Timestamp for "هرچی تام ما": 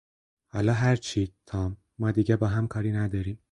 0.73-2.11